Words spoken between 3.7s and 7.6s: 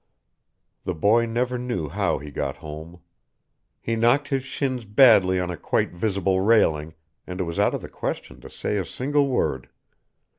He knocked his shins badly on a quite visible railing and it was